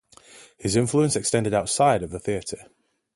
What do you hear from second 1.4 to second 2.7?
outside of the theatre.